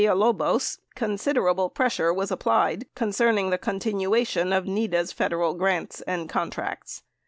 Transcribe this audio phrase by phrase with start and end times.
[0.03, 6.01] According to Villalobos, considerable pressure was applied concern ing the continuation of NEDA's Federal grants
[6.07, 7.03] and contracts.